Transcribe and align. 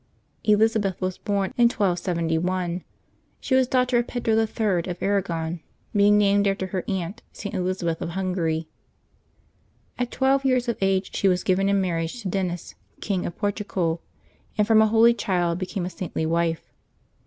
/i^LiZABETH 0.45 0.99
was 0.99 1.19
bom 1.19 1.53
in 1.57 1.65
1271. 1.69 2.83
She 3.39 3.53
was 3.53 3.67
daughter 3.67 3.99
of 3.99 4.05
VJl 4.07 4.47
Pedro 4.47 4.71
III. 4.79 4.89
of 4.89 5.03
Arragon, 5.03 5.59
being 5.95 6.17
named 6.17 6.47
after 6.47 6.65
her 6.65 6.83
aunt, 6.87 7.21
St. 7.31 7.53
Elizabeth 7.53 8.01
of 8.01 8.09
Hungary. 8.17 8.67
At 9.99 10.09
twelve 10.09 10.43
years 10.43 10.67
of 10.67 10.79
age 10.81 11.15
she 11.15 11.27
was 11.27 11.43
given 11.43 11.69
in 11.69 11.79
marriage 11.81 12.19
to 12.23 12.29
Denis, 12.29 12.73
King 12.99 13.27
of 13.27 13.37
Portugal, 13.37 14.01
and 14.57 14.65
from 14.65 14.81
a 14.81 14.87
holy 14.87 15.13
child 15.13 15.59
became 15.59 15.85
a 15.85 15.89
saintly 15.91 16.25
wife. 16.25 16.73